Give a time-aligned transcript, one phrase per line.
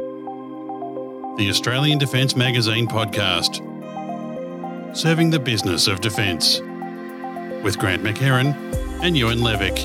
[0.00, 3.56] the Australian Defence Magazine podcast,
[4.96, 6.60] serving the business of defence,
[7.62, 8.54] with Grant McHerron
[9.02, 9.78] and Ewan Levick.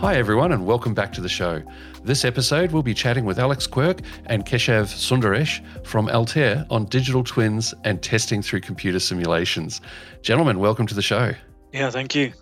[0.00, 1.62] Hi, everyone, and welcome back to the show.
[2.02, 7.24] This episode, we'll be chatting with Alex Quirk and Keshav Sundaresh from Altair on digital
[7.24, 9.80] twins and testing through computer simulations.
[10.22, 11.32] Gentlemen, welcome to the show.
[11.72, 12.32] Yeah, thank you.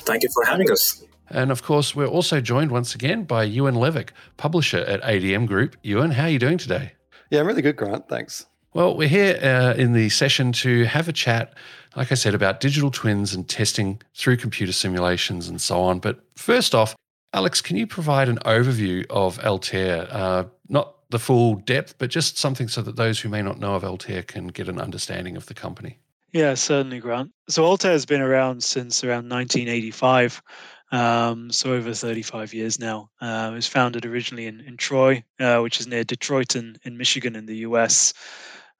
[0.00, 1.04] Thank you for having us.
[1.30, 5.76] And of course, we're also joined once again by Ewan Levick, publisher at ADM Group.
[5.82, 6.92] Ewan, how are you doing today?
[7.30, 8.08] Yeah, I'm really good, Grant.
[8.08, 8.46] Thanks.
[8.74, 11.54] Well, we're here uh, in the session to have a chat,
[11.94, 15.98] like I said, about digital twins and testing through computer simulations and so on.
[15.98, 16.94] But first off,
[17.34, 20.06] Alex, can you provide an overview of Altair?
[20.10, 23.74] Uh, not the full depth, but just something so that those who may not know
[23.74, 25.98] of Altair can get an understanding of the company.
[26.32, 27.30] Yeah, certainly, Grant.
[27.50, 30.42] So Altair has been around since around 1985,
[30.90, 33.10] um, so over 35 years now.
[33.20, 36.96] Uh, it was founded originally in, in Troy, uh, which is near Detroit in, in
[36.96, 38.14] Michigan in the US,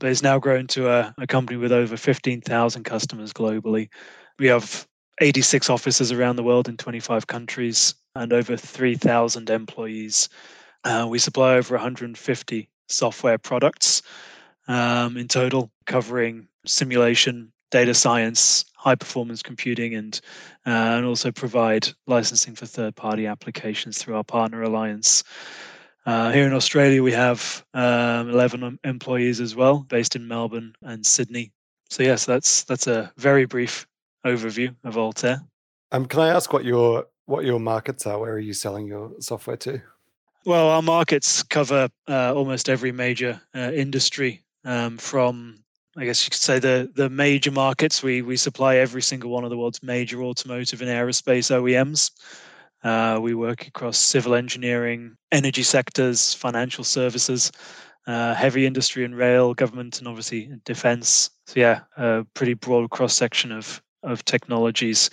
[0.00, 3.90] but it's now grown to a, a company with over 15,000 customers globally.
[4.38, 4.86] We have
[5.20, 10.30] 86 offices around the world in 25 countries and over 3,000 employees.
[10.84, 14.00] Uh, we supply over 150 software products
[14.68, 20.20] um, in total, covering simulation, data science, high performance computing, and
[20.66, 25.24] uh, and also provide licensing for third party applications through our partner alliance.
[26.04, 31.06] Uh, here in Australia, we have um, 11 employees as well, based in Melbourne and
[31.06, 31.52] Sydney.
[31.90, 33.86] So yes, that's that's a very brief
[34.24, 35.42] overview of Altair.
[35.92, 38.18] Um, can I ask what your what your markets are?
[38.18, 39.80] Where are you selling your software to?
[40.44, 44.42] Well, our markets cover uh, almost every major uh, industry.
[44.64, 45.64] Um, from,
[45.96, 48.02] I guess you could say the the major markets.
[48.02, 52.10] We we supply every single one of the world's major automotive and aerospace OEMs.
[52.84, 57.52] Uh, we work across civil engineering, energy sectors, financial services,
[58.06, 61.30] uh, heavy industry and rail, government, and obviously defense.
[61.46, 65.10] So yeah, a pretty broad cross section of of technologies,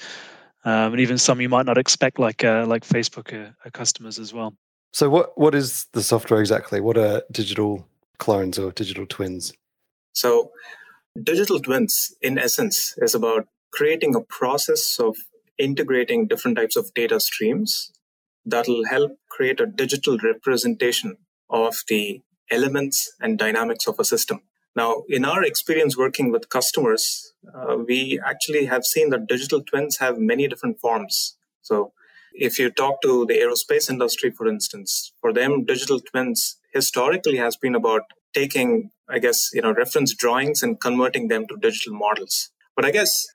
[0.65, 4.33] um, and even some you might not expect, like uh, like Facebook, are customers as
[4.33, 4.53] well.
[4.91, 6.81] So, what what is the software exactly?
[6.81, 7.87] What are digital
[8.19, 9.53] clones or digital twins?
[10.13, 10.51] So,
[11.21, 15.17] digital twins, in essence, is about creating a process of
[15.57, 17.91] integrating different types of data streams
[18.45, 21.17] that'll help create a digital representation
[21.49, 22.21] of the
[22.51, 24.41] elements and dynamics of a system.
[24.75, 29.97] Now, in our experience working with customers, uh, we actually have seen that digital twins
[29.97, 31.37] have many different forms.
[31.61, 31.93] So,
[32.39, 37.55] if you talk to the aerospace industry, for instance, for them, digital twins historically has
[37.57, 42.51] been about taking, I guess, you know, reference drawings and converting them to digital models.
[42.75, 43.27] But I guess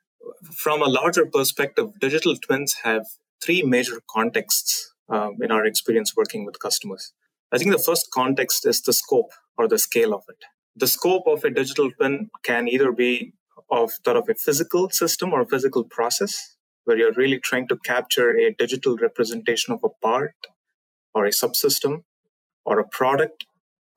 [0.53, 3.05] from a larger perspective, digital twins have
[3.43, 7.13] three major contexts um, in our experience working with customers.
[7.51, 10.43] I think the first context is the scope or the scale of it
[10.75, 13.33] the scope of a digital twin can either be
[13.71, 16.54] of sort of a physical system or a physical process
[16.85, 20.35] where you're really trying to capture a digital representation of a part
[21.13, 22.03] or a subsystem
[22.65, 23.45] or a product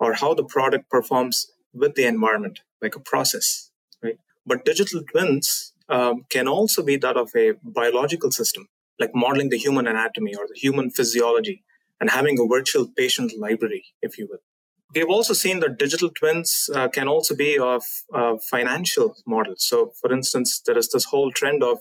[0.01, 3.71] or how the product performs with the environment like a process
[4.03, 8.69] right but digital twins um, can also be that of a biological system
[8.99, 11.63] like modeling the human anatomy or the human physiology
[12.01, 14.43] and having a virtual patient library if you will
[14.95, 17.83] We've also seen that digital twins uh, can also be of
[18.15, 19.67] uh, financial models.
[19.69, 21.81] So, for instance, there is this whole trend of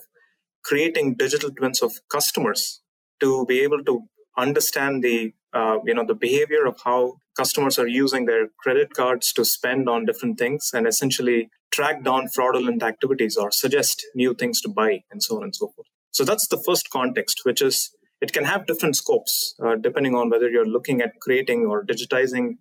[0.64, 2.80] creating digital twins of customers
[3.20, 4.02] to be able to
[4.36, 9.32] understand the uh, you know the behavior of how customers are using their credit cards
[9.32, 14.60] to spend on different things and essentially track down fraudulent activities or suggest new things
[14.60, 17.90] to buy and so on and so forth so that's the first context which is
[18.20, 22.56] it can have different scopes uh, depending on whether you're looking at creating or digitizing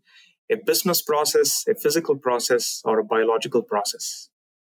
[0.49, 4.29] a business process, a physical process, or a biological process.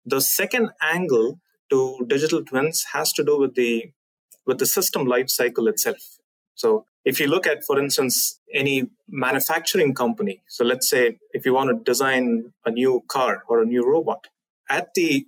[0.06, 1.40] The second angle
[1.74, 3.70] to digital twins has to do with the
[4.46, 6.02] with the system life cycle itself.
[6.54, 8.76] So if you look at, for instance, any
[9.08, 13.66] manufacturing company, so let's say if you want to design a new car or a
[13.66, 14.28] new robot,
[14.68, 15.26] at the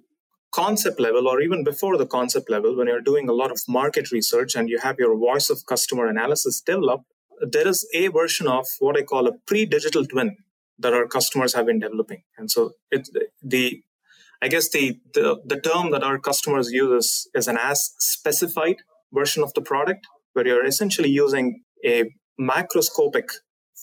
[0.52, 4.12] concept level or even before the concept level, when you're doing a lot of market
[4.12, 7.04] research and you have your voice of customer analysis developed,
[7.40, 10.36] there is a version of what I call a pre-digital twin
[10.78, 12.22] that our customers have been developing.
[12.38, 13.08] And so it,
[13.42, 13.82] the
[14.42, 18.76] I guess the, the, the term that our customers use is, is an as specified
[19.12, 22.04] version of the product, where you're essentially using a
[22.40, 23.28] macroscopic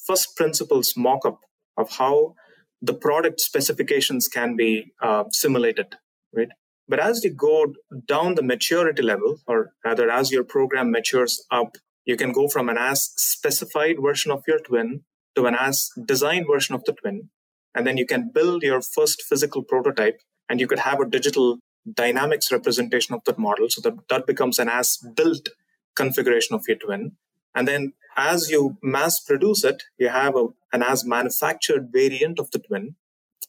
[0.06, 1.40] first principles mock-up
[1.78, 2.36] of how
[2.82, 5.96] the product specifications can be uh, simulated,
[6.36, 6.50] right?
[6.88, 7.74] But as you go
[8.08, 12.68] down the maturity level, or rather, as your program matures up, you can go from
[12.68, 15.06] an as specified version of your twin
[15.36, 17.30] to an as designed version of the twin.
[17.74, 21.60] And then you can build your first physical prototype and you could have a digital
[21.92, 23.70] dynamics representation of that model.
[23.70, 25.50] So that, that becomes an as built
[25.96, 27.14] configuration of your twin.
[27.56, 32.52] And then as you mass produce it, you have a, an as manufactured variant of
[32.52, 32.96] the twin.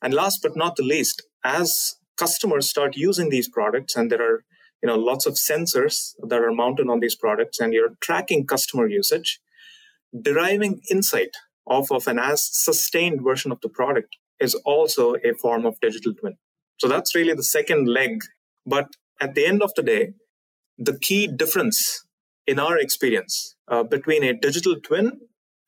[0.02, 4.44] And last but not the least, as customers start using these products and there are
[4.82, 8.87] you know lots of sensors that are mounted on these products and you're tracking customer
[8.87, 9.41] usage
[10.23, 11.37] deriving insight
[11.67, 16.14] off of an as sustained version of the product is also a form of digital
[16.14, 16.37] twin
[16.79, 18.21] so that's really the second leg
[18.67, 18.88] but
[19.21, 20.12] at the end of the day
[20.79, 22.05] the key difference
[22.47, 25.21] in our experience uh, between a digital twin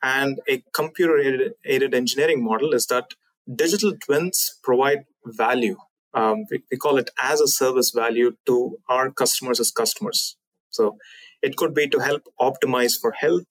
[0.03, 1.19] and a computer
[1.65, 3.15] aided engineering model is that
[3.55, 5.77] digital twins provide value
[6.17, 10.37] um, we, we call it as a service value to our customers as customers.
[10.71, 10.97] So
[11.43, 13.47] it could be to help optimize for health,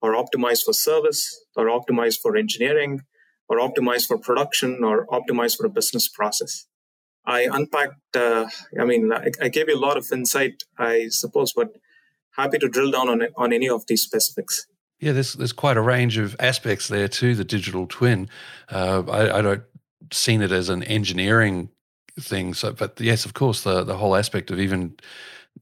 [0.00, 3.00] or optimize for service, or optimize for engineering,
[3.48, 6.66] or optimize for production, or optimize for a business process.
[7.24, 8.46] I unpacked, uh,
[8.78, 11.76] I mean, I, I, gave you a lot of insight, I suppose, but
[12.30, 14.66] happy to drill down on, on any of these specifics.
[15.00, 18.28] Yeah, there's there's quite a range of aspects there to the digital twin.
[18.70, 19.62] Uh, I, I don't
[20.12, 21.70] seen it as an engineering
[22.18, 22.54] thing.
[22.54, 24.94] So, but yes, of course, the the whole aspect of even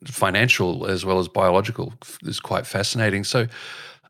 [0.05, 3.25] financial as well as biological is quite fascinating.
[3.25, 3.47] So,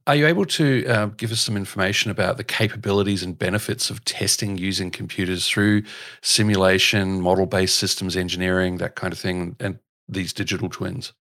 [0.09, 4.03] are you able to uh, give us some information about the capabilities and benefits of
[4.07, 5.83] testing using computers through
[6.23, 9.79] simulation, model based systems engineering, that kind of thing, and
[10.09, 11.13] these digital twins?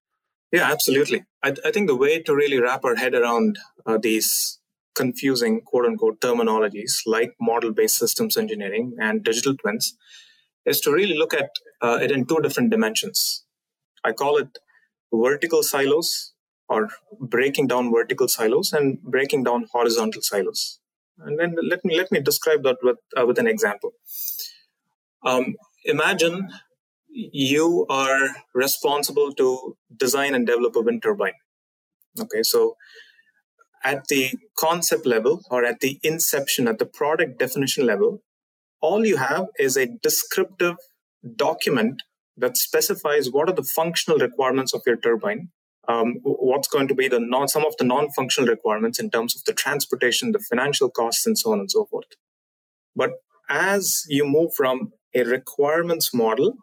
[0.54, 1.26] Yeah, absolutely.
[1.44, 4.60] I, I think the way to really wrap our head around uh, these
[4.96, 9.98] confusing quote unquote terminologies like model based systems engineering and digital twins
[10.66, 11.50] is to really look at
[11.82, 13.44] uh, it in two different dimensions.
[14.06, 14.58] I call it
[15.14, 16.34] vertical silos
[16.70, 20.80] or breaking down vertical silos and breaking down horizontal silos.
[21.20, 23.94] And then let me let me describe that with uh, with an example.
[25.24, 26.50] Um, imagine
[27.10, 31.34] you are responsible to design and develop a wind turbine.
[32.20, 32.76] Okay, so
[33.84, 38.22] at the concept level or at the inception, at the product definition level,
[38.82, 40.76] all you have is a descriptive
[41.36, 42.04] document
[42.36, 45.50] that specifies what are the functional requirements of your turbine
[45.88, 49.44] um, what's going to be the non, some of the non-functional requirements in terms of
[49.46, 52.08] the transportation the financial costs and so on and so forth.
[52.96, 53.12] But
[53.50, 56.56] as you move from a requirements model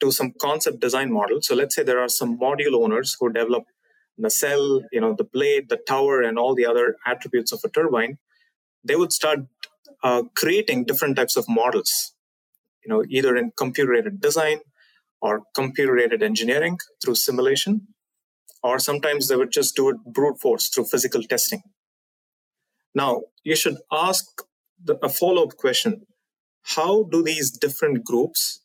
[0.00, 3.64] to some concept design model so let's say there are some module owners who develop
[4.18, 8.18] nacelle you know the blade the tower and all the other attributes of a turbine
[8.84, 9.40] they would start
[10.02, 12.14] uh, creating different types of models,
[12.84, 14.60] you know, either in computer aided design
[15.20, 17.88] or computer aided engineering through simulation,
[18.62, 21.62] or sometimes they would just do it brute force through physical testing.
[22.94, 24.24] Now, you should ask
[24.82, 26.06] the, a follow up question
[26.62, 28.60] How do these different groups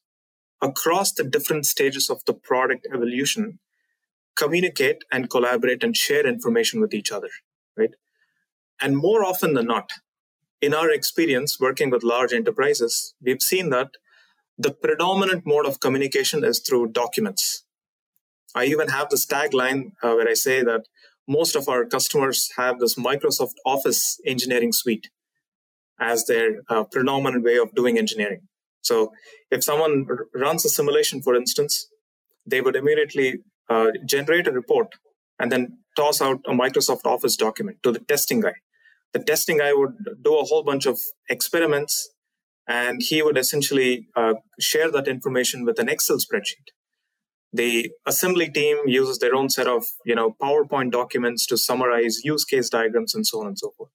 [0.62, 3.59] across the different stages of the product evolution
[4.36, 7.30] communicate and collaborate and share information with each other?
[7.77, 7.95] Right.
[8.81, 9.91] And more often than not,
[10.62, 13.91] in our experience working with large enterprises, we've seen that
[14.57, 17.64] the predominant mode of communication is through documents.
[18.55, 20.85] I even have this tagline uh, where I say that
[21.27, 25.09] most of our customers have this Microsoft Office engineering suite
[26.00, 28.41] as their uh, predominant way of doing engineering.
[28.81, 29.12] So
[29.51, 31.88] if someone r- runs a simulation, for instance,
[32.45, 34.95] they would immediately uh, generate a report
[35.39, 38.53] and then toss out a Microsoft Office document to the testing guy
[39.15, 42.09] the testing guy would do a whole bunch of experiments
[42.67, 46.67] and he would essentially uh, share that information with an excel spreadsheet
[47.55, 52.45] the assembly team uses their own set of you know powerpoint documents to summarize use
[52.45, 53.91] case diagrams and so on and so forth.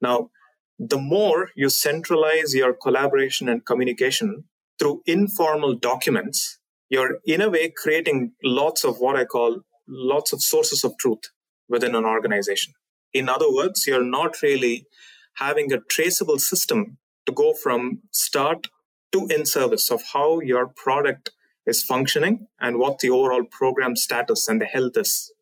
[0.00, 0.30] Now
[0.78, 4.44] the more you centralize your collaboration and communication
[4.78, 6.58] through informal documents
[6.90, 11.30] you're in a way creating lots of what i call lots of sources of truth
[11.68, 12.74] within an organization.
[13.12, 14.86] In other words, you're not really
[15.34, 18.68] having a traceable system to go from start
[19.12, 21.30] to in service of how your product
[21.66, 25.32] is functioning and what the overall program status and the health is.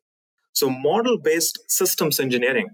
[0.53, 2.69] So, model based systems engineering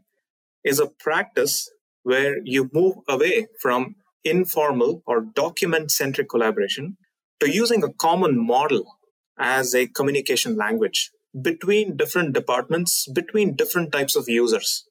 [0.64, 1.70] is a practice
[2.04, 6.98] where you move away from informal or document centric collaboration
[7.40, 8.98] to using a common model
[9.40, 14.86] as a communication language between different departments, between different types of users.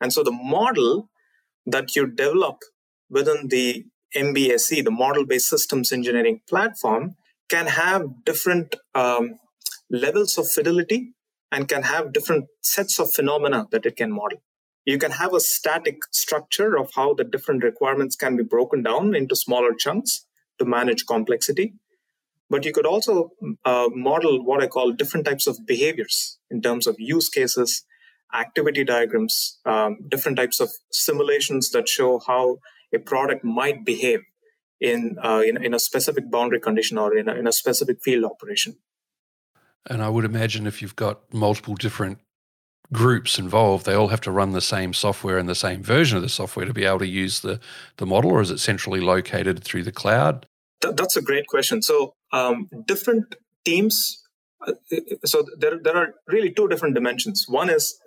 [0.00, 1.08] And so the model
[1.64, 2.58] that you develop
[3.08, 7.16] within the MBSE, the model based systems engineering platform,
[7.48, 9.36] can have different um,
[9.90, 11.12] levels of fidelity
[11.52, 14.38] and can have different sets of phenomena that it can model.
[14.84, 19.14] You can have a static structure of how the different requirements can be broken down
[19.14, 20.26] into smaller chunks
[20.58, 21.74] to manage complexity.
[22.48, 23.30] But you could also
[23.64, 27.84] uh, model what I call different types of behaviors in terms of use cases,
[28.32, 32.58] activity diagrams, um, different types of simulations that show how
[32.94, 34.20] a product might behave
[34.80, 38.24] in, uh, in, in, a specific boundary condition or in a, in a specific field
[38.24, 38.76] operation.
[39.88, 42.18] And I would imagine if you've got multiple different
[42.92, 46.22] groups involved, they all have to run the same software and the same version of
[46.22, 47.60] the software to be able to use the,
[47.96, 50.46] the model, or is it centrally located through the cloud?
[50.92, 51.82] that's a great question.
[51.82, 54.22] So, um, different teams,
[54.66, 54.74] uh,
[55.24, 57.46] so there, there are really two different dimensions.
[57.48, 57.98] One is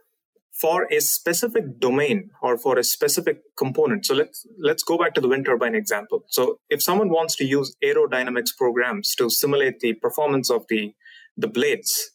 [0.59, 4.05] for a specific domain or for a specific component.
[4.05, 6.23] So let's let's go back to the wind turbine example.
[6.27, 10.93] So if someone wants to use aerodynamics programs to simulate the performance of the
[11.37, 12.11] the blades,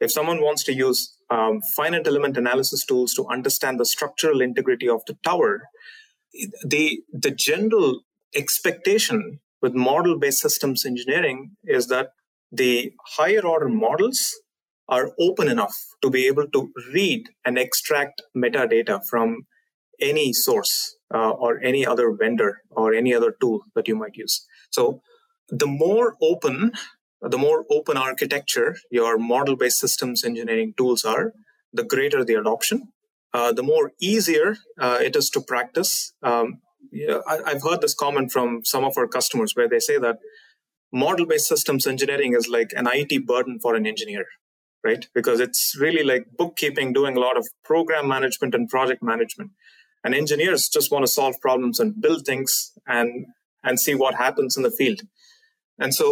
[0.00, 4.88] if someone wants to use um, finite element analysis tools to understand the structural integrity
[4.88, 5.62] of the tower,
[6.64, 8.00] the the general
[8.34, 12.10] expectation with model based systems engineering is that
[12.52, 14.34] the higher order models
[14.88, 19.46] are open enough to be able to read and extract metadata from
[20.00, 24.46] any source uh, or any other vendor or any other tool that you might use.
[24.70, 25.00] So
[25.48, 26.72] the more open,
[27.20, 31.32] the more open architecture your model based systems engineering tools are,
[31.72, 32.92] the greater the adoption.
[33.32, 36.14] Uh, the more easier uh, it is to practice.
[36.22, 36.60] Um,
[37.28, 40.18] I, have heard this comment from some of our customers where they say that
[40.92, 44.24] model based systems engineering is like an IT burden for an engineer
[44.86, 45.06] right?
[45.14, 49.50] Because it's really like bookkeeping, doing a lot of program management and project management.
[50.04, 53.26] And engineers just want to solve problems and build things and
[53.64, 55.00] and see what happens in the field.
[55.84, 56.06] And so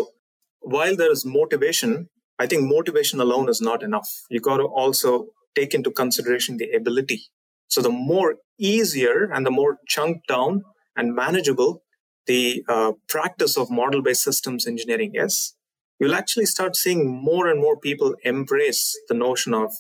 [0.77, 4.11] while there is motivation, I think motivation alone is not enough.
[4.29, 7.21] You got to also take into consideration the ability.
[7.69, 10.65] So the more easier and the more chunked down
[10.97, 11.83] and manageable
[12.27, 15.55] the uh, practice of model based systems engineering is,
[15.99, 19.73] you'll actually start seeing more and more people embrace the notion of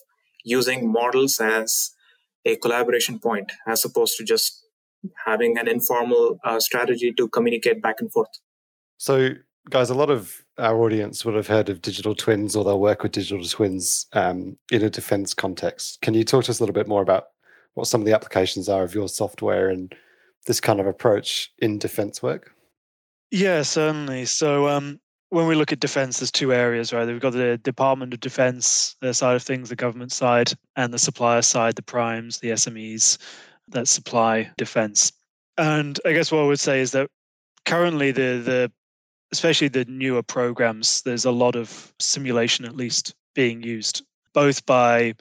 [0.45, 1.93] using models as
[2.45, 4.65] a collaboration point as opposed to just
[5.27, 8.29] having an informal uh, strategy to communicate back and forth.
[8.99, 9.31] So,
[9.71, 13.03] guys, a lot of our audience would have heard of digital twins or they'll work
[13.03, 16.01] with digital twins um, in a defense context.
[16.01, 17.29] Can you talk to us a little bit more about
[17.75, 19.95] what some of the applications are of your software and
[20.47, 22.55] this kind of approach in defense work?
[23.31, 24.27] Yeah, certainly.
[24.27, 25.01] So, um,
[25.35, 27.09] when we look at defense, there's two areas, right?
[27.09, 31.43] We've got the Department of Defense side of things, the government side, and the supplier
[31.43, 33.19] side, the primes, the SMEs
[33.69, 35.13] that supply defense.
[35.59, 37.11] And I guess what I would say is that
[37.65, 38.73] currently the the
[39.33, 45.15] especially the newer programs, there's a lot of simulation at least being used, both by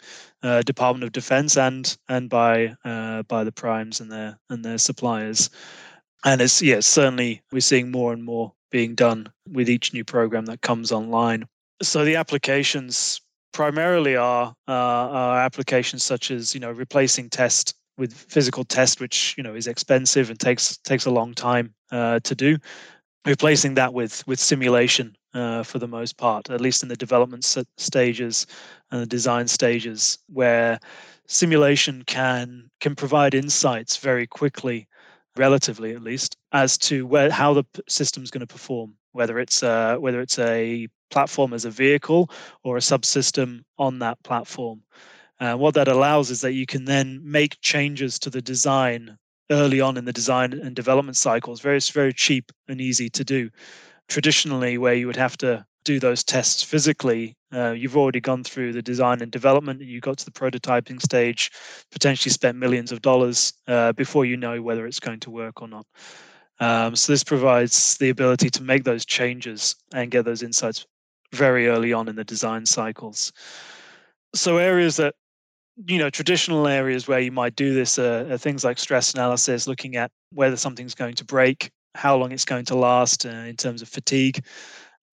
[0.44, 4.78] uh, Department of Defense and and by uh, by the primes and their and their
[4.78, 5.50] suppliers.
[6.24, 10.06] And it's yes, yeah, certainly we're seeing more and more being done with each new
[10.06, 11.46] program that comes online.
[11.82, 18.14] So the applications primarily are, uh, are applications such as you know replacing test with
[18.14, 22.36] physical test, which you know is expensive and takes takes a long time uh, to
[22.36, 22.58] do.
[23.26, 27.46] Replacing that with with simulation uh, for the most part, at least in the development
[27.78, 28.48] stages
[28.92, 30.80] and the design stages, where
[31.28, 34.88] simulation can can provide insights very quickly
[35.38, 39.64] relatively at least, as to where how the system is going to perform, whether it's
[39.64, 42.30] a, whether it's a platform as a vehicle
[42.64, 44.82] or a subsystem on that platform.
[45.40, 49.18] Uh, what that allows is that you can then make changes to the design
[49.52, 51.62] early on in the design and development cycles.
[51.62, 53.50] Very, very cheap and easy to do.
[54.08, 58.74] Traditionally, where you would have to do those tests physically, uh, you've already gone through
[58.74, 61.52] the design and development, and you got to the prototyping stage,
[61.92, 65.68] potentially spent millions of dollars uh, before you know whether it's going to work or
[65.68, 65.86] not.
[66.60, 70.86] Um, so this provides the ability to make those changes and get those insights
[71.32, 73.34] very early on in the design cycles.
[74.36, 75.16] So areas that
[75.88, 79.68] you know traditional areas where you might do this are, are things like stress analysis,
[79.68, 83.56] looking at whether something's going to break, how long it's going to last uh, in
[83.56, 84.44] terms of fatigue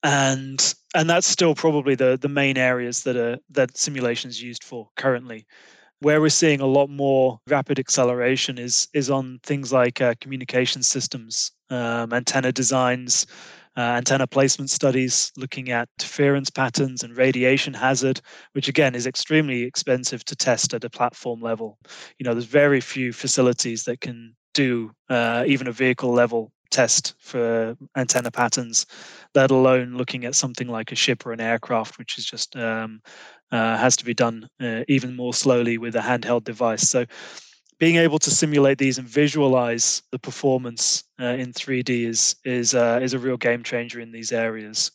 [0.02, 4.88] and and that's still probably the the main areas that are that simulations used for
[4.96, 5.46] currently.
[6.00, 10.82] Where we're seeing a lot more rapid acceleration is is on things like uh, communication
[10.82, 13.26] systems um, antenna designs
[13.76, 18.20] uh, antenna placement studies looking at interference patterns and radiation hazard
[18.52, 21.78] which again is extremely expensive to test at a platform level.
[22.18, 27.14] You know there's very few facilities that can do uh, even a vehicle level test
[27.18, 28.86] for antenna patterns,
[29.34, 33.00] let alone looking at something like a ship or an aircraft, which is just um,
[33.52, 36.88] uh, has to be done uh, even more slowly with a handheld device.
[36.88, 37.04] So
[37.78, 43.00] being able to simulate these and visualize the performance uh, in 3D is is uh,
[43.02, 44.90] is a real game changer in these areas.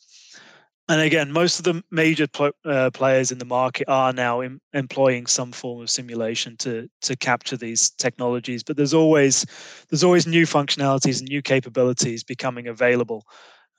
[0.88, 4.60] And again, most of the major pl- uh, players in the market are now em-
[4.72, 8.62] employing some form of simulation to to capture these technologies.
[8.62, 9.44] But there's always
[9.90, 13.24] there's always new functionalities and new capabilities becoming available.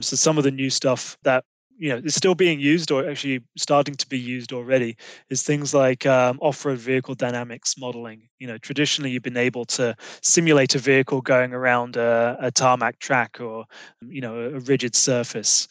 [0.02, 1.46] So some of the new stuff that
[1.78, 4.98] you know is still being used or actually starting to be used already
[5.30, 9.96] is things like um, off-road vehicle dynamics modeling you know traditionally you've been able to
[10.24, 13.66] simulate a vehicle going around a, a tarmac track or
[14.08, 15.68] you know a rigid surface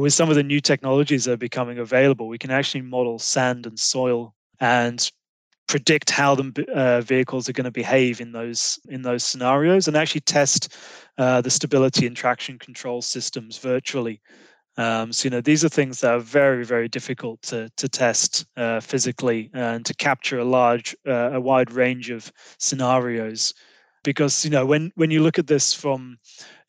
[0.00, 3.66] with some of the new technologies that are becoming available, we can actually model sand
[3.66, 5.10] and soil and
[5.68, 9.96] predict how the uh, vehicles are going to behave in those in those scenarios and
[9.96, 10.74] actually test
[11.18, 14.20] uh, the stability and traction control systems virtually.
[14.76, 18.46] Um, so you know these are things that are very very difficult to to test
[18.56, 23.54] uh, physically and to capture a large uh, a wide range of scenarios
[24.02, 26.18] because you know when when you look at this from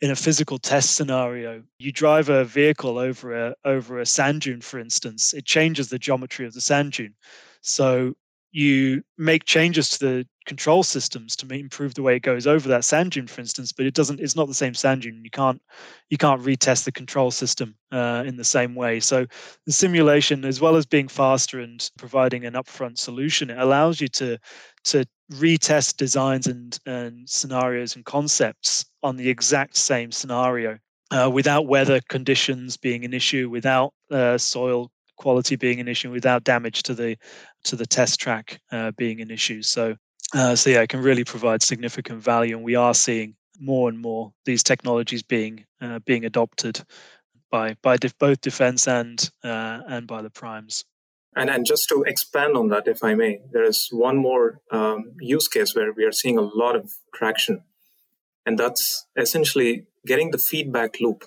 [0.01, 4.61] in a physical test scenario you drive a vehicle over a over a sand dune
[4.61, 7.13] for instance it changes the geometry of the sand dune.
[7.61, 8.13] So
[8.51, 12.83] you make changes to the control systems to improve the way it goes over that
[12.83, 14.19] sand dune, for instance, but it doesn't.
[14.19, 15.23] It's not the same sand dune.
[15.23, 15.61] You can't
[16.09, 18.99] you can't retest the control system uh, in the same way.
[18.99, 19.25] So
[19.65, 24.07] the simulation, as well as being faster and providing an upfront solution, it allows you
[24.09, 24.37] to
[24.85, 30.77] to retest designs and and scenarios and concepts on the exact same scenario.
[31.11, 34.89] Uh, without weather conditions being an issue, without uh, soil
[35.21, 37.15] quality being an issue without damage to the
[37.63, 39.61] to the test track uh, being an issue.
[39.61, 39.95] So
[40.33, 43.99] uh, so yeah, it can really provide significant value, and we are seeing more and
[43.99, 46.81] more these technologies being uh, being adopted
[47.49, 50.85] by by def- both defense and uh, and by the primes.
[51.35, 55.13] And and just to expand on that, if I may, there is one more um,
[55.19, 57.63] use case where we are seeing a lot of traction,
[58.45, 61.25] and that's essentially getting the feedback loop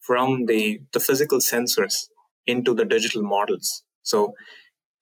[0.00, 2.08] from the the physical sensors
[2.46, 3.82] into the digital models.
[4.02, 4.34] So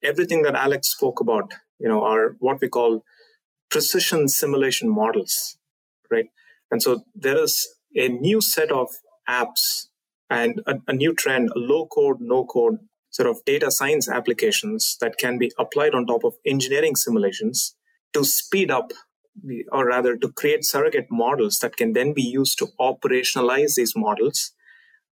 [0.02, 3.04] everything that Alex spoke about, you know, are what we call
[3.70, 5.56] precision simulation models,
[6.10, 6.26] right?
[6.70, 8.88] And so there is a new set of
[9.28, 9.86] apps
[10.28, 12.78] and a, a new trend, low code, no code
[13.10, 17.74] sort of data science applications that can be applied on top of engineering simulations
[18.12, 18.92] to speed up
[19.42, 23.94] the, or rather to create surrogate models that can then be used to operationalize these
[23.96, 24.52] models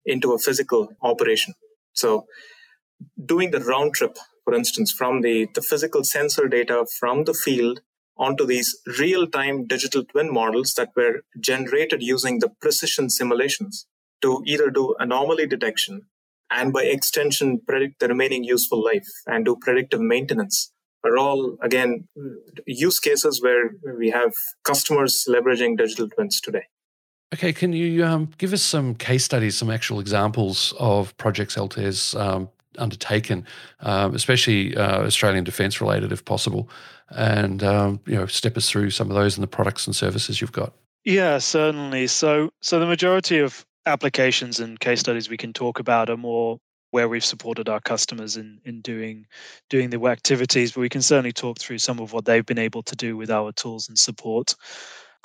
[0.04, 1.54] into a physical operation
[1.94, 2.26] so
[3.24, 7.80] doing the round trip, for instance, from the, the physical sensor data from the field
[8.16, 13.86] onto these real-time digital twin models that were generated using the precision simulations
[14.22, 16.02] to either do anomaly detection
[16.50, 20.72] and by extension predict the remaining useful life and do predictive maintenance
[21.04, 22.08] are all again
[22.66, 24.32] use cases where we have
[24.64, 26.64] customers leveraging digital twins today.
[27.34, 32.14] Okay, can you um, give us some case studies, some actual examples of projects Altair's
[32.14, 33.46] um, undertaken,
[33.80, 36.68] um, especially uh, Australian defence related, if possible,
[37.10, 40.40] and um, you know, step us through some of those and the products and services
[40.40, 40.72] you've got.
[41.04, 42.08] Yeah, certainly.
[42.08, 46.58] So, so the majority of applications and case studies we can talk about are more
[46.90, 49.26] where we've supported our customers in in doing
[49.70, 52.82] doing the activities, but we can certainly talk through some of what they've been able
[52.82, 54.54] to do with our tools and support.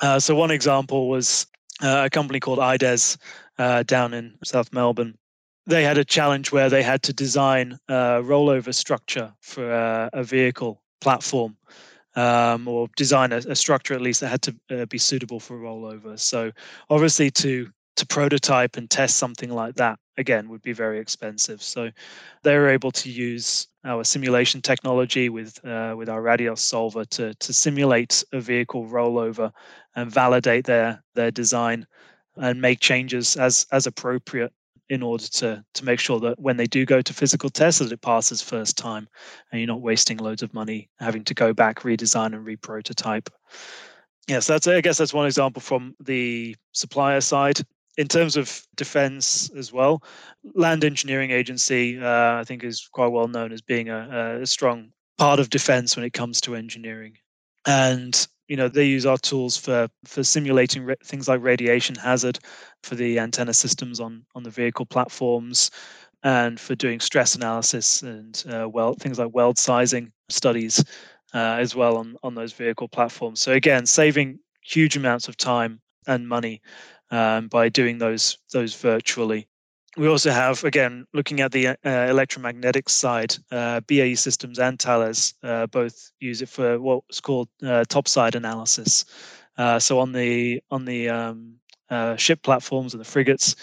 [0.00, 1.46] Uh, so one example was
[1.82, 3.18] uh, a company called IDES
[3.58, 5.16] uh, down in South Melbourne.
[5.66, 10.24] They had a challenge where they had to design a rollover structure for a, a
[10.24, 11.56] vehicle platform,
[12.16, 15.58] um, or design a, a, structure at least that had to uh, be suitable for
[15.58, 16.18] rollover.
[16.18, 16.50] So
[16.90, 21.62] obviously, to to prototype and test something like that again would be very expensive.
[21.62, 21.90] So
[22.42, 27.34] they were able to use our simulation technology with uh, with our Radioss solver to
[27.34, 29.52] to simulate a vehicle rollover
[29.94, 31.86] and validate their their design
[32.36, 34.52] and make changes as as appropriate
[34.92, 37.92] in order to to make sure that when they do go to physical tests that
[37.92, 39.08] it passes first time
[39.50, 43.30] and you're not wasting loads of money having to go back redesign and reprototype
[44.28, 47.58] yes that's i guess that's one example from the supplier side
[47.98, 50.02] in terms of defense as well,
[50.54, 54.92] Land Engineering Agency, uh, I think, is quite well known as being a, a strong
[55.18, 57.18] part of defense when it comes to engineering.
[57.66, 62.38] And you know they use our tools for for simulating re- things like radiation hazard
[62.82, 65.70] for the antenna systems on on the vehicle platforms
[66.24, 70.84] and for doing stress analysis and uh, well things like weld sizing studies
[71.34, 75.80] uh, as well on on those vehicle platforms so again saving huge amounts of time
[76.06, 76.60] and money
[77.10, 79.46] um, by doing those those virtually.
[79.96, 85.34] We also have, again, looking at the uh, electromagnetic side, uh, BAE Systems and Thales
[85.42, 89.04] uh, both use it for what's called uh, topside analysis.
[89.58, 91.56] Uh, so on the on the um,
[91.90, 93.54] uh, ship platforms and the frigates,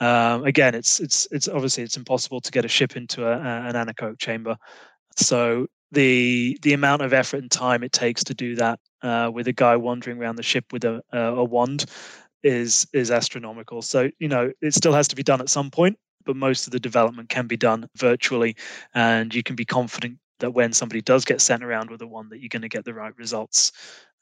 [0.00, 3.74] um, again, it's it's it's obviously it's impossible to get a ship into a, an
[3.74, 4.56] anechoic chamber.
[5.16, 8.80] So the the amount of effort and time it takes to do that
[9.32, 11.84] with a guy wandering around the ship with a, a wand
[12.42, 13.82] is is astronomical.
[13.82, 16.72] So you know it still has to be done at some point, but most of
[16.72, 18.56] the development can be done virtually,
[18.94, 22.28] and you can be confident that when somebody does get sent around with a one,
[22.28, 23.72] that you're going to get the right results,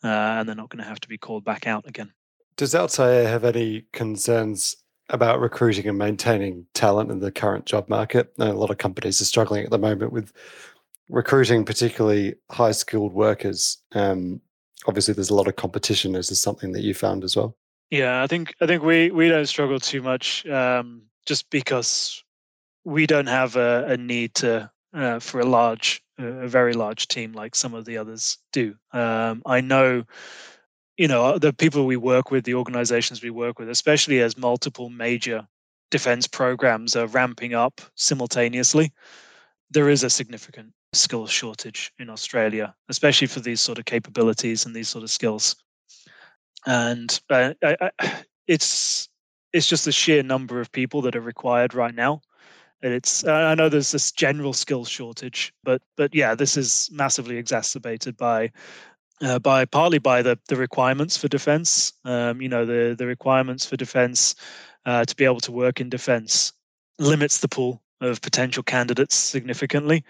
[0.05, 2.13] uh, and they're not going to have to be called back out again.
[2.57, 4.77] Does Altair have any concerns
[5.11, 8.33] about recruiting and maintaining talent in the current job market?
[8.39, 10.33] a lot of companies are struggling at the moment with
[11.09, 13.79] recruiting, particularly high skilled workers.
[13.93, 14.41] Um,
[14.87, 16.15] obviously, there's a lot of competition.
[16.15, 17.57] Is this something that you found as well?
[17.91, 22.23] Yeah, I think I think we we don't struggle too much um, just because
[22.85, 27.33] we don't have a, a need to uh, for a large, a very large team
[27.33, 28.75] like some of the others do.
[28.93, 30.05] Um, I know,
[30.97, 34.91] you know, the people we work with, the organizations we work with, especially as multiple
[34.91, 35.47] major
[35.91, 38.93] defense programs are ramping up simultaneously,
[39.71, 44.75] there is a significant skill shortage in Australia, especially for these sort of capabilities and
[44.75, 45.57] these sort of skills
[46.67, 49.09] and uh, I, I, it's
[49.53, 52.21] it's just the sheer number of people that are required right now.
[52.83, 57.39] And it's I know there's this general skill shortage, but but yeah, this is massively
[57.39, 58.51] exacerbated by
[59.23, 61.93] uh, by partly by the the requirements for defense.
[62.05, 64.35] Um, you know the the requirements for defense
[64.85, 66.53] uh, to be able to work in defense
[66.99, 70.05] limits the pool of potential candidates significantly,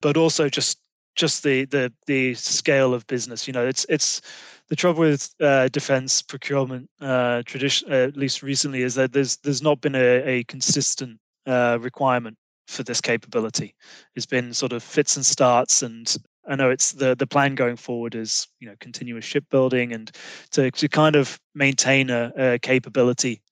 [0.00, 0.78] but also just
[1.14, 3.46] just the the the scale of business.
[3.46, 4.20] You know, it's it's
[4.68, 9.36] the trouble with uh, defense procurement, uh, tradition, uh, at least recently, is that there's
[9.38, 12.36] there's not been a, a consistent uh, requirement
[12.68, 13.74] for this capability.
[14.14, 16.14] It's been sort of fits and starts, and
[16.48, 20.10] I know it's the the plan going forward is you know continuous shipbuilding and
[20.52, 23.42] to to kind of maintain a, a capability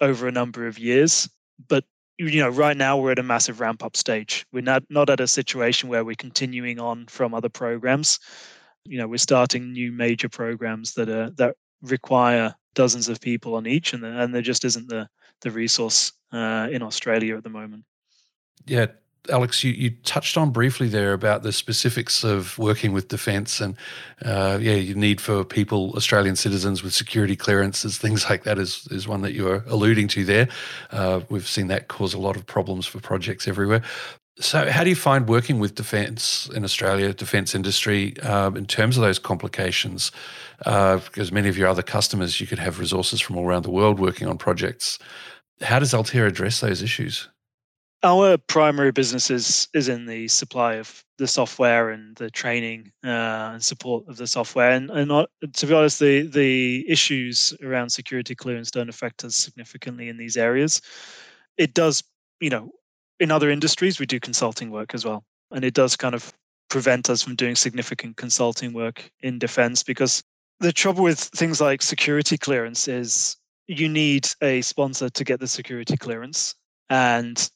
[0.00, 1.28] over a number of years.
[1.68, 1.84] But
[2.18, 4.46] you know right now we're at a massive ramp up stage.
[4.52, 8.18] We're not not at a situation where we're continuing on from other programs.
[8.84, 13.66] You know we're starting new major programs that are that require dozens of people on
[13.66, 15.08] each and, the, and there just isn't the
[15.42, 17.84] the resource uh, in australia at the moment.
[18.66, 18.86] Yeah
[19.30, 23.76] Alex, you, you touched on briefly there about the specifics of working with defence and,
[24.24, 28.88] uh, yeah, your need for people, Australian citizens with security clearances, things like that is,
[28.90, 30.48] is one that you are alluding to there.
[30.90, 33.82] Uh, we've seen that cause a lot of problems for projects everywhere.
[34.40, 38.96] So, how do you find working with defence in Australia, defence industry, um, in terms
[38.96, 40.10] of those complications?
[40.64, 43.70] Uh, because many of your other customers, you could have resources from all around the
[43.70, 44.98] world working on projects.
[45.60, 47.28] How does Altair address those issues?
[48.04, 53.52] Our primary business is, is in the supply of the software and the training uh,
[53.52, 54.72] and support of the software.
[54.72, 59.36] And, and not, to be honest, the, the issues around security clearance don't affect us
[59.36, 60.80] significantly in these areas.
[61.58, 62.02] It does,
[62.40, 62.72] you know,
[63.20, 65.24] in other industries, we do consulting work as well.
[65.52, 66.32] And it does kind of
[66.70, 70.24] prevent us from doing significant consulting work in defense because
[70.58, 73.36] the trouble with things like security clearance is
[73.68, 76.56] you need a sponsor to get the security clearance.
[76.90, 77.48] And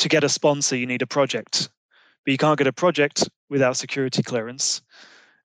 [0.00, 1.68] to get a sponsor, you need a project,
[2.24, 4.80] but you can't get a project without security clearance.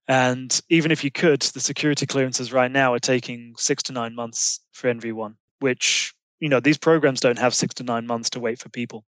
[0.08, 4.16] And even if you could, the security clearances right now are taking six to nine
[4.16, 8.40] months for NV1, which, you know, these programs don't have six to nine months to
[8.40, 9.04] wait for people.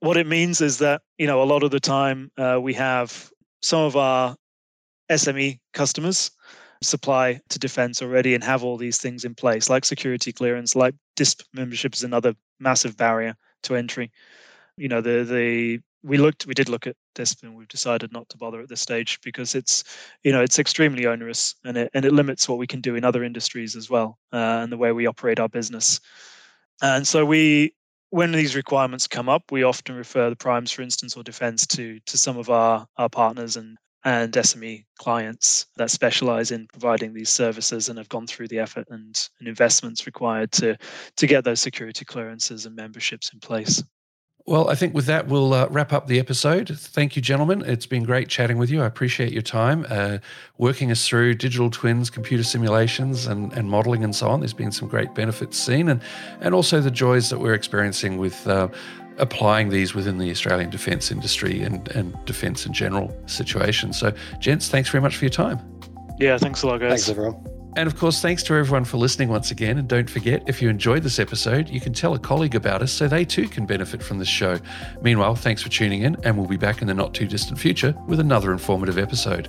[0.00, 3.30] What it means is that, you know, a lot of the time uh, we have
[3.62, 4.34] some of our
[5.10, 6.32] SME customers
[6.82, 10.94] supply to defense already and have all these things in place, like security clearance, like
[11.16, 14.10] DISP membership is another massive barrier to entry
[14.78, 18.28] you know the the we looked we did look at this and we've decided not
[18.28, 19.84] to bother at this stage because it's
[20.22, 23.04] you know it's extremely onerous and it and it limits what we can do in
[23.04, 26.00] other industries as well uh, and the way we operate our business
[26.82, 27.74] and so we
[28.10, 31.98] when these requirements come up we often refer the primes for instance or defense to
[32.06, 37.28] to some of our our partners and and SME clients that specialize in providing these
[37.28, 40.76] services and have gone through the effort and, and investments required to
[41.16, 43.82] to get those security clearances and memberships in place.
[44.48, 46.70] Well, I think with that, we'll uh, wrap up the episode.
[46.74, 47.62] Thank you, gentlemen.
[47.66, 48.80] It's been great chatting with you.
[48.80, 50.20] I appreciate your time uh,
[50.56, 54.40] working us through digital twins, computer simulations, and, and modeling and so on.
[54.40, 56.00] There's been some great benefits seen, and,
[56.40, 58.46] and also the joys that we're experiencing with.
[58.48, 58.68] Uh,
[59.18, 63.98] applying these within the Australian defence industry and, and defence in general situations.
[63.98, 65.58] So, gents, thanks very much for your time.
[66.20, 66.90] Yeah, thanks a lot, guys.
[66.90, 67.57] Thanks, everyone.
[67.78, 69.78] And of course, thanks to everyone for listening once again.
[69.78, 72.90] And don't forget, if you enjoyed this episode, you can tell a colleague about us
[72.90, 74.58] so they too can benefit from this show.
[75.00, 77.94] Meanwhile, thanks for tuning in, and we'll be back in the not too distant future
[78.08, 79.44] with another informative episode.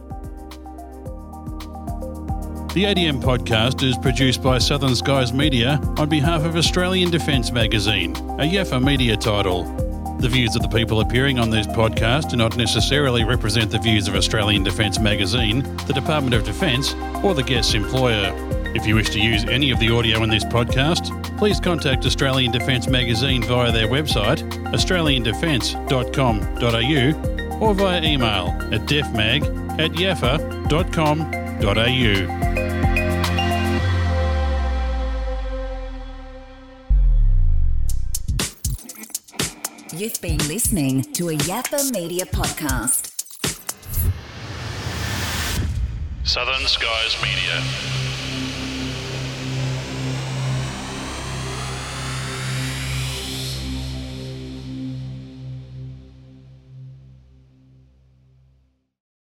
[2.75, 8.15] The ADM podcast is produced by Southern Skies Media on behalf of Australian Defence Magazine,
[8.15, 9.88] a Yaffa media title.
[10.19, 14.09] The views of the people appearing on this podcast do not necessarily represent the views
[14.09, 18.33] of Australian Defence Magazine, the Department of Defence, or the guest's employer.
[18.75, 22.51] If you wish to use any of the audio in this podcast, please contact Australian
[22.51, 24.41] Defence Magazine via their website,
[24.73, 29.43] australiandefence.com.au, or via email at defmag
[29.79, 32.58] at yaffa.com.au.
[39.99, 43.11] You've been listening to a Yaffa Media podcast.
[46.23, 48.08] Southern Skies Media.